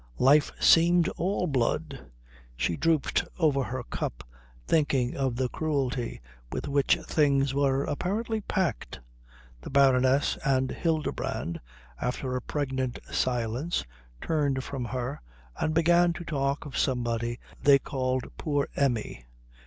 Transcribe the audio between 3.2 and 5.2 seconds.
over her cup, thinking